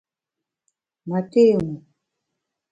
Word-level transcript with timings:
Ma 1.07 1.19
té 1.31 1.43
wu! 1.61 1.71